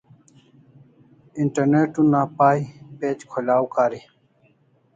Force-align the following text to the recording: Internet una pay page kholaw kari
Internet 1.45 1.91
una 2.03 2.21
pay 2.37 2.59
page 2.99 3.23
kholaw 3.31 3.63
kari 3.73 3.99